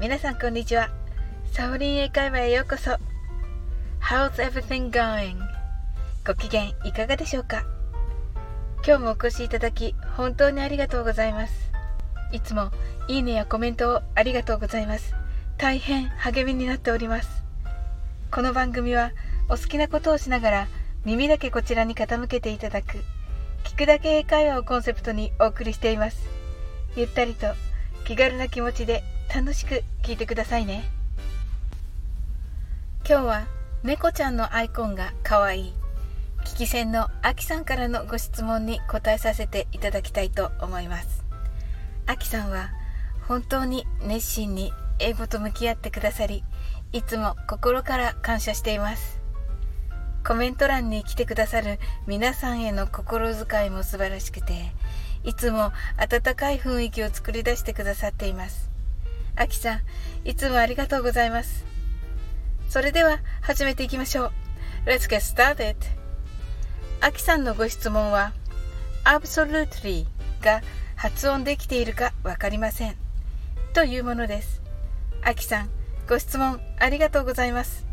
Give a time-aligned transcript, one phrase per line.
[0.00, 0.88] 皆さんこんにちは。
[1.52, 2.92] サオリン英会話へようこそ。
[4.00, 5.36] How's everything going?
[6.26, 7.64] ご機嫌いかがでしょうか？
[8.76, 11.70] 今日もお越しいただき本当にありがとうございます。
[12.32, 12.70] いつも
[13.08, 15.14] いいねやコメントをありがとうございます。
[15.58, 17.44] 大変励みになっております。
[18.30, 19.12] この番組は
[19.50, 20.68] お好きなことをしながら
[21.04, 22.96] 耳だけこちらに傾けていただく
[23.64, 26.26] 聞くだけ英会話をコンセプトにお送りしています。
[26.96, 27.48] ゆったりと
[28.06, 29.02] 気軽な気持ちで
[29.32, 30.82] 楽しく聞いてくださいね。
[33.08, 33.46] 今日は
[33.84, 35.72] 猫ちゃんのアイコンが可愛い
[36.44, 41.24] 聞き戦のあきさんからのご質問に答えさせていただきたいと思います。
[42.06, 42.70] あきさんは
[43.28, 46.42] 本当に熱心に英語と向き合ってくださり、
[46.92, 49.20] いつも心から感謝しています。
[50.26, 54.72] コメント欄に来てくださる皆さんへの心遣いも素晴らしくて、
[55.22, 58.69] いつも温かい雰囲気を作り出してくださっています。
[59.36, 59.80] あきさん、
[60.24, 61.64] いつもありがとうございます。
[62.68, 64.32] それでは始めていきましょう。
[64.86, 65.76] Let's get started!
[67.00, 68.32] あきさんのご質問は、
[69.04, 70.06] absolutely
[70.42, 70.60] が
[70.96, 72.96] 発音できているかわかりません。
[73.72, 74.60] というものです。
[75.22, 75.70] あきさん、
[76.08, 77.86] ご質問ありがとうございます。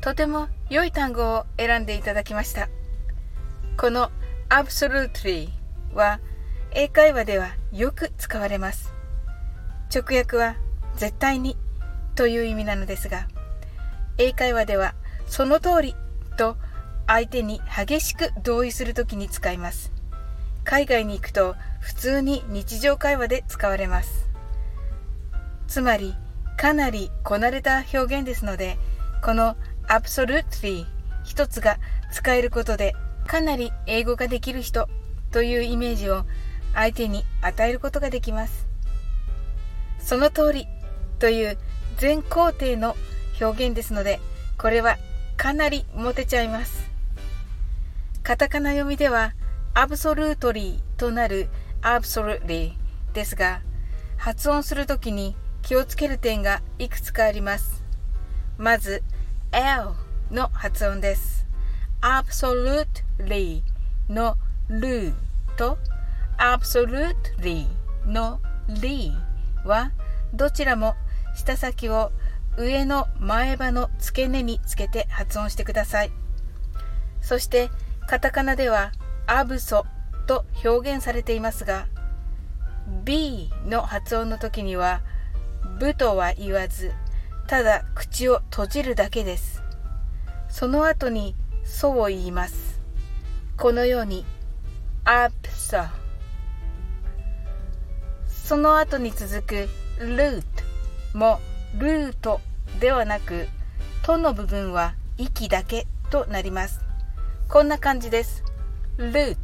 [0.00, 2.68] とても良い単語を選んでいただきました。
[3.76, 4.10] この
[4.48, 5.50] absolutely
[5.94, 6.20] は
[6.72, 8.93] 英会話ではよく使われます。
[9.94, 10.56] 直訳は
[10.96, 11.56] 絶対に
[12.16, 13.28] という意味なのですが、
[14.18, 14.94] 英会話では
[15.26, 15.94] その通り
[16.36, 16.56] と
[17.06, 19.92] 相手に激しく同意するときに使います。
[20.64, 24.28] 海外に行くと普通に日常会話で使われます。
[25.68, 26.16] つまり、
[26.56, 28.78] かなりこなれた表現ですので、
[29.22, 29.56] この
[29.86, 30.86] absolutely
[31.24, 31.78] 一つが
[32.10, 32.94] 使えることで
[33.26, 34.88] かなり英語ができる人
[35.30, 36.24] というイメージを
[36.74, 38.73] 相手に与えることができます。
[40.04, 40.66] その通り
[41.18, 41.58] という
[41.96, 42.94] 全肯定の
[43.40, 44.20] 表現ですので、
[44.58, 44.98] これは
[45.36, 46.90] かなりモテちゃいます。
[48.22, 49.32] カタカナ読みでは、
[49.72, 51.48] アブソルートリーとなる
[51.82, 53.62] アブソルリーですが、
[54.16, 57.82] 発音するときに気をつける点がいくつかあります。
[58.58, 59.02] まず、
[59.52, 59.94] L
[60.30, 61.46] の発音です。
[62.02, 63.62] absolutely
[64.10, 64.36] の
[64.68, 65.14] ルー
[65.56, 65.78] と
[66.38, 67.66] absolutely
[68.06, 68.40] の
[69.64, 69.92] は
[70.32, 70.94] どちらも
[71.34, 72.12] 舌先を
[72.56, 76.12] 上の前歯の付け根につけて発音してください。
[77.20, 77.70] そして
[78.06, 78.92] カタカナでは
[79.26, 79.86] アブソ
[80.26, 81.86] と表現されていますが
[83.04, 85.00] B の発音の時には
[85.78, 86.92] ブとは言わず
[87.46, 89.62] ただ口を閉じるだけです。
[90.48, 92.80] その後にそうを言います。
[93.56, 94.24] このように
[95.04, 96.03] up so
[98.44, 99.68] その後に続く
[99.98, 100.44] root
[101.14, 101.40] も
[101.78, 102.42] ルート
[102.78, 103.48] ではなく
[104.02, 106.82] との部分は息だけとなります。
[107.48, 108.44] こんな感じです。
[108.98, 109.38] root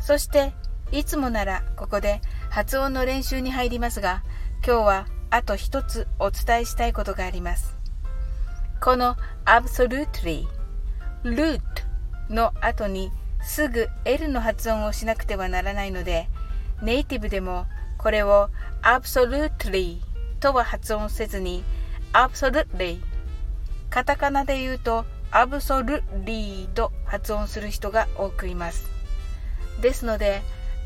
[0.00, 0.52] そして
[0.90, 2.20] いつもならここで
[2.50, 4.22] 発音の練習に入りますが
[4.64, 7.74] 今日はあと一つお伝えしたいことがあります。
[8.82, 9.16] この
[9.46, 10.46] absolutely
[11.24, 11.62] root
[12.28, 13.10] の後に
[13.42, 16.28] すぐ L の発音をしなくてはならないので
[16.82, 17.66] ネイティブでも
[17.96, 18.50] これを
[18.82, 20.00] absolutely
[20.40, 21.62] とは発音せずに
[22.12, 23.00] absolutely
[23.88, 28.90] カタカナで言うと absolutely と発音する人が多くいます。
[29.80, 30.42] ですので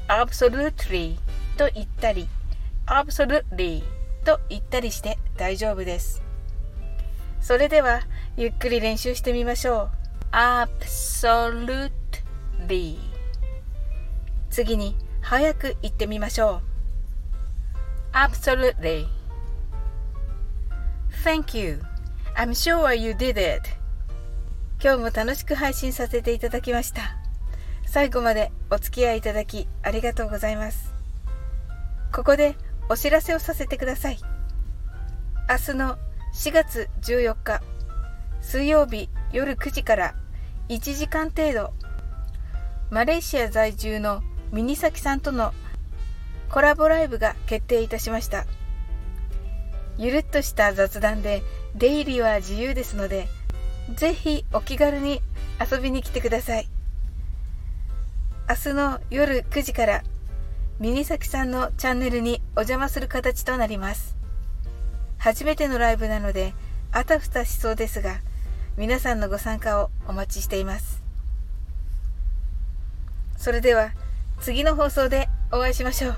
[0.09, 1.17] absolutely
[1.57, 2.29] と言ったり
[2.87, 3.83] absolutely
[4.25, 6.23] と言ったりして大丈夫です。
[7.41, 8.03] それでは
[8.37, 9.91] ゆっくり練習してみましょう。
[10.33, 11.91] absolutely
[14.51, 14.95] 次に
[15.29, 16.63] 早く言ってみましょ
[18.13, 18.17] う。
[18.17, 19.09] Absolutely.
[21.25, 21.81] Thank you.
[22.37, 23.69] I'm sure you did it.
[24.81, 27.17] 今日も楽しく配信させていただきました。
[27.85, 30.95] 最後までお付き合いいただきありがとうございます。
[32.13, 32.55] ここで
[32.89, 34.19] お知らせをさせてください。
[35.51, 35.99] 明日の
[36.35, 37.63] 4月14日
[38.41, 40.15] 水曜日夜9時から
[40.69, 41.73] 1時間程度
[42.91, 44.23] マレーシア在住の
[44.57, 45.53] ミニサキさんとの
[46.49, 48.47] コラボライブが決定いたしました。
[49.99, 51.43] ゆるっとした雑談で
[51.75, 53.29] 出入りは自由ですので
[53.97, 55.21] ぜひお気軽に
[55.61, 56.69] 遊びに来てください。
[58.49, 60.03] 明日の夜9時から
[60.81, 64.17] ミニサキさんのチャンネルにお邪魔する形となります。
[65.19, 66.55] 初めてのライブなので
[66.93, 68.21] あたふたしそうですが
[68.79, 71.03] 皆さんのご参加をお待ちしています。
[73.37, 73.93] それでは
[74.41, 76.17] 次の放送でお会いしましょう。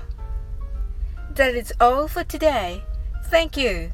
[1.35, 2.81] That is all for today.
[3.31, 3.91] Thank you.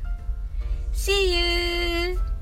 [0.94, 2.35] See you!